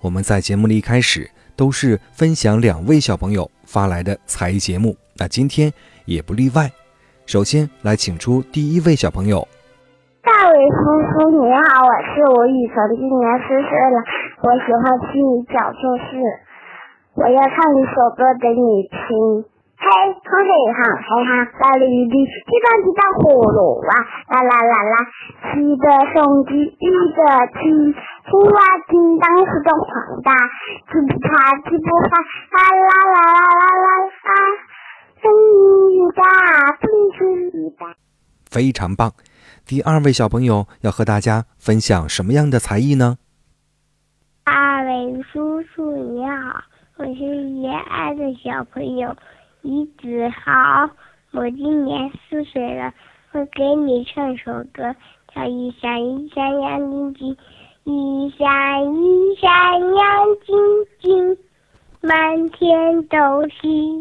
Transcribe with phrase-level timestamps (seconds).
[0.00, 5.72] 我们在节目的一开始都是分享两位小朋友发来的才艺节目，那今天
[6.04, 6.70] 也不例外。
[7.26, 9.46] 首先来请出第一位小朋友。
[10.22, 13.98] 大伟叔叔你好，我是吴雨辰，今年四岁了，
[14.42, 16.16] 我喜欢听你讲故事，
[17.14, 19.57] 我要唱一首歌给你听。
[19.88, 21.30] 嘿，空黑哈，嘿哈，
[21.64, 23.88] 啦哩哩，滴答滴答葫芦娃，
[24.28, 25.00] 啦啦啦啦，
[25.40, 27.24] 七的兄弟一个
[27.56, 27.64] 七，
[28.28, 29.88] 青蛙叮当是个黄
[30.20, 30.36] 大，
[30.92, 32.20] 鸡不怕不怕，
[32.52, 33.88] 啦啦啦啦啦啦
[34.28, 34.30] 啦，
[35.22, 35.24] 声
[35.96, 36.20] 音大，
[36.76, 36.84] 风
[37.16, 37.96] 吹大。
[38.50, 39.12] 非常棒！
[39.66, 43.16] 第二位小朋友要和大家分享什么样的才艺呢？
[44.44, 46.60] 二位叔叔你好，
[46.98, 49.16] 我是延安的小朋友。
[49.62, 50.88] 李子豪，
[51.32, 52.92] 我今年四岁了，
[53.32, 54.94] 我给你唱首歌，
[55.34, 57.34] 叫《一闪一闪亮晶晶》，
[57.84, 60.56] 一闪一闪亮晶
[61.00, 61.36] 晶，
[62.00, 63.58] 满天都是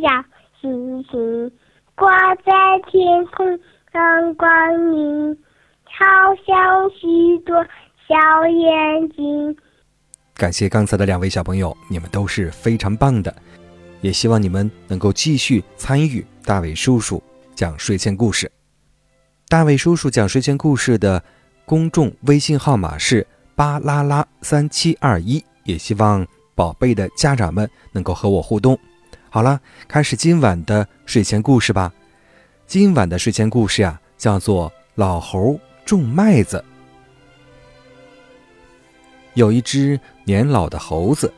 [0.00, 0.24] 小
[0.60, 1.50] 星星，
[1.96, 2.52] 挂在
[2.86, 3.58] 天空
[3.92, 5.36] 放光明，
[5.84, 6.06] 好
[6.46, 7.56] 像许多
[8.06, 9.56] 小眼睛。
[10.36, 13.34] 感谢刚才的两位小朋友，你们都是非常棒的。
[14.00, 17.22] 也希望你们能够继续参与大伟叔叔
[17.54, 18.50] 讲睡前故事。
[19.48, 21.22] 大伟叔叔讲睡前故事的
[21.64, 28.78] 公众微信号码是巴啦啦三七二一，也希望宝贝的家长们能够和我互动。
[29.28, 31.92] 好了，开始今晚的睡前故事吧。
[32.66, 36.58] 今晚的睡前故事呀，叫做《老猴种麦子》。
[39.34, 41.32] 有一只年老的猴子，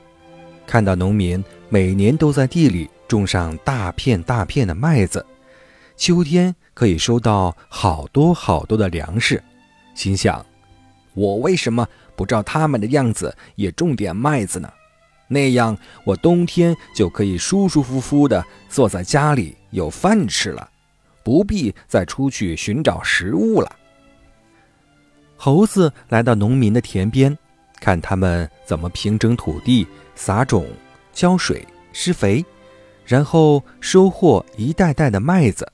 [0.66, 1.42] 看到农民。
[1.72, 5.24] 每年都在地里种上大片大片的麦子，
[5.96, 9.42] 秋天可以收到好多好多的粮食。
[9.94, 10.44] 心想：
[11.14, 14.70] 我为什么不照他们的样子也种点麦子呢？
[15.28, 15.74] 那样
[16.04, 20.68] 我冬天就可以舒舒服服地坐在家里有饭吃了，
[21.24, 23.76] 不必再出去寻找食物了。
[25.38, 27.34] 猴子来到农民的田边，
[27.80, 30.66] 看他们怎么平整土地、撒种。
[31.12, 32.44] 浇水、施肥，
[33.04, 35.70] 然后收获一袋袋的麦子。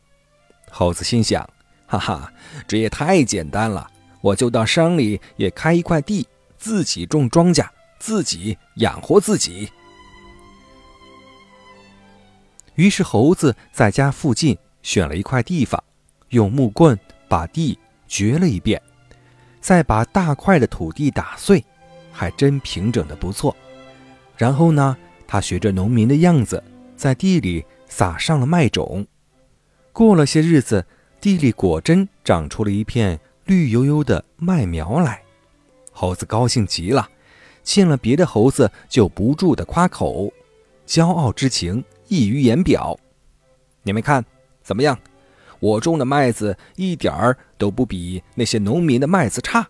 [0.71, 1.49] 猴子心想
[1.87, 2.33] ：“哈哈，
[2.67, 3.91] 这也太简单了！
[4.21, 6.27] 我就到山里也开一块地，
[6.57, 7.67] 自己种庄稼，
[7.99, 9.71] 自己养活自己。”
[12.75, 15.83] 于是，猴子在家附近选了一块地方，
[16.29, 18.81] 用木棍把地掘了一遍，
[19.61, 21.65] 再把大块的土地打碎，
[22.13, 23.57] 还真平整的不错。
[24.37, 24.97] 然后呢？
[25.29, 26.61] 他学着农民的样子，
[26.97, 29.07] 在地里撒上了麦种。
[29.93, 30.85] 过了些日子，
[31.21, 35.23] 地里果真长出了一片绿油油的麦苗来。
[35.93, 37.09] 猴子高兴极了，
[37.63, 40.33] 见了别的猴子就不住地夸口，
[40.87, 42.99] 骄傲之情溢于言表。
[43.83, 44.25] 你们看，
[44.63, 44.99] 怎么样？
[45.61, 49.69] 我种的麦子一点儿都不比那些农民的麦子差。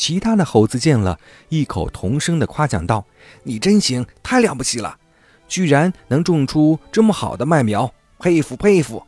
[0.00, 3.04] 其他的猴子见了，异口同声地夸奖道
[3.44, 4.98] ：“你真行，太了不起了，
[5.46, 9.06] 居然能种出这么好的麦苗，佩服佩服！”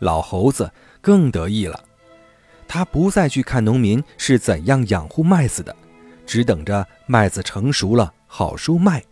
[0.00, 1.82] 老猴子更得意了，
[2.68, 5.74] 他不再去看农民是怎样养护麦子的，
[6.26, 9.02] 只等着麦子成熟了好收麦。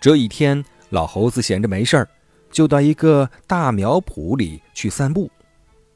[0.00, 2.08] 这一天，老猴子闲着没事儿，
[2.50, 5.30] 就到一个大苗圃里去散步，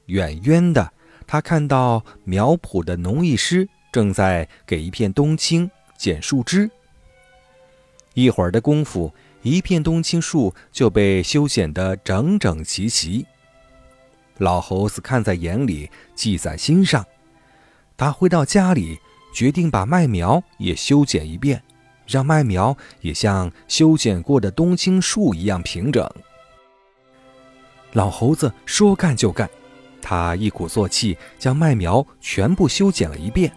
[0.07, 0.93] 远远的。
[1.29, 6.71] 他看到苗圃的农艺师正在给一片冬青剪树枝。
[8.15, 13.27] 一会儿的功夫，一片冬青树就被修剪得整整齐齐。
[14.39, 17.05] 老猴子看在眼里，记在心上。
[17.97, 18.99] 他回到家里，
[19.35, 21.63] 决定把麦苗也修剪一遍，
[22.07, 26.09] 让麦苗也像修剪过的冬青树一样平整。
[27.93, 29.49] 老猴子说干就干。
[30.01, 33.53] 他一鼓作气，将麦苗全部修剪了一遍，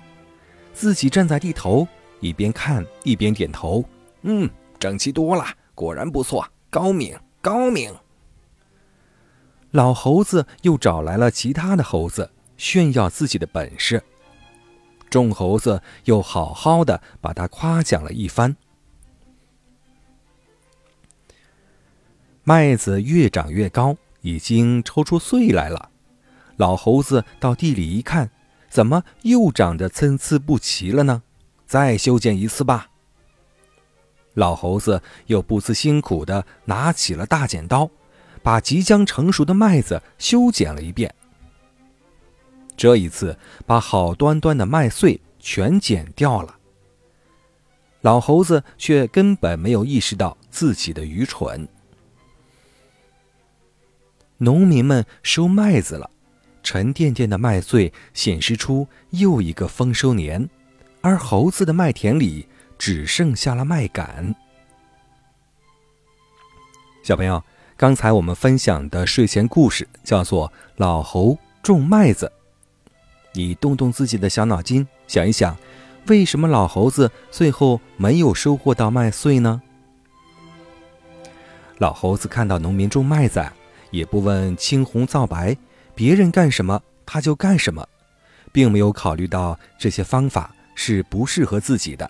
[0.73, 1.88] 自己站在地头，
[2.19, 3.83] 一边看一边点头
[4.23, 4.49] ：“嗯，
[4.79, 7.93] 整齐多了，果然不错，高明，高明。”
[9.71, 14.03] 老猴子又找来了其他的猴子，炫耀自己的本事。
[15.09, 18.55] 众猴子又好好的把他夸奖了一番。
[22.43, 25.90] 麦子越长越高，已经抽出穗来了。
[26.62, 28.30] 老猴子到地里一看，
[28.69, 31.24] 怎么又长得参差不齐了呢？
[31.66, 32.92] 再修剪一次吧。
[34.36, 37.90] 老猴子又不辞辛苦的拿起了大剪刀，
[38.44, 41.12] 把即将成熟的麦子修剪了一遍。
[42.78, 43.36] 这一次，
[43.66, 46.60] 把好端端的麦穗全剪掉了。
[48.02, 51.68] 老猴子却根本没有意识到自己的愚蠢。
[54.38, 56.12] 农民们收麦子了，
[56.63, 60.50] 沉甸甸的麦穗显示出又一个丰收年，
[61.02, 62.48] 而猴子的麦田里
[62.78, 64.36] 只剩下了麦秆。
[67.04, 67.44] 小朋友，
[67.75, 72.25] 刚才我们分享的睡前故事叫做《老猴种麦子》。
[73.34, 75.58] 你动动自己的小脑筋，想一想，
[76.08, 79.62] 为什么老猴子最后没有收获到麦穗呢？
[81.80, 83.44] 老猴子看到农民种麦子。
[83.92, 85.54] 也不问青红皂白，
[85.95, 87.88] 别人干什么他就干什么，
[88.51, 92.09] 并没有考虑到这些方法是不适合自己的，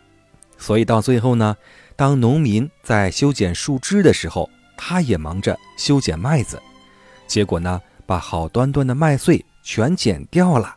[0.58, 1.56] 所以到最后呢，
[1.96, 6.62] 当农民在修剪树枝的时候，他也忙着修剪麦子，
[7.28, 10.76] 结果呢，把好端端的麦穗全剪掉了。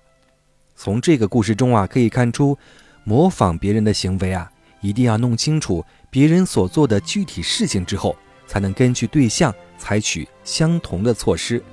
[0.77, 2.59] 从这个故事中啊，可以看出，
[3.05, 8.17] 模仿别人的行为啊，一定要弄清楚别人所做的具体事情之后。
[8.47, 11.65] 才能根据对象采取相同的措施。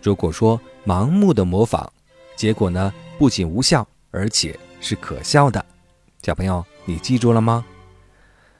[0.00, 1.88] 如果说盲目的模仿，
[2.36, 5.64] 结果呢不仅无效，而且是可笑的。
[6.22, 7.64] 小朋友，你记住了吗？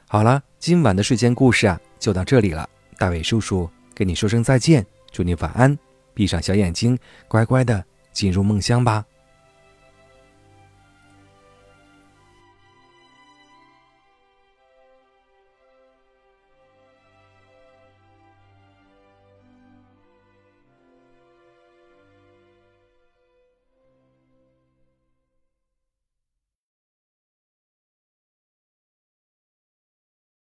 [0.06, 2.68] 好了，今晚的睡前故事啊就到这里了。
[2.98, 5.76] 大伟叔叔跟你说声再见，祝你晚安，
[6.14, 6.98] 闭上小眼睛，
[7.28, 9.04] 乖乖的进入梦乡吧。